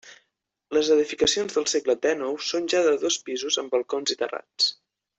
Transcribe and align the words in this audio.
Les 0.77 0.87
edificacions 0.95 1.57
del 1.59 1.67
segle 1.73 1.97
dènou 2.07 2.39
són 2.49 2.65
ja 2.75 2.81
de 2.91 2.97
dos 3.07 3.19
pisos 3.31 3.63
amb 3.65 3.77
balcons 3.79 4.17
i 4.17 4.19
terrats. 4.25 4.73